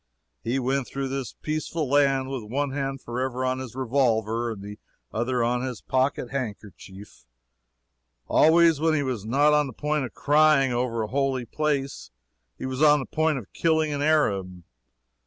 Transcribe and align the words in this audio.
He 0.43 0.57
went 0.57 0.87
through 0.87 1.09
this 1.09 1.33
peaceful 1.43 1.87
land 1.87 2.27
with 2.27 2.41
one 2.41 2.71
hand 2.71 3.01
forever 3.01 3.45
on 3.45 3.59
his 3.59 3.75
revolver, 3.75 4.49
and 4.49 4.63
the 4.63 4.79
other 5.13 5.43
on 5.43 5.61
his 5.61 5.79
pocket 5.83 6.31
handkerchief. 6.31 7.27
Always, 8.27 8.79
when 8.79 8.95
he 8.95 9.03
was 9.03 9.25
not 9.25 9.53
on 9.53 9.67
the 9.67 9.73
point 9.73 10.05
of 10.05 10.15
crying 10.15 10.71
over 10.73 11.03
a 11.03 11.07
holy 11.07 11.45
place, 11.45 12.09
he 12.57 12.65
was 12.65 12.81
on 12.81 12.97
the 12.97 13.05
point 13.05 13.37
of 13.37 13.53
killing 13.53 13.93
an 13.93 14.01
Arab. 14.01 14.63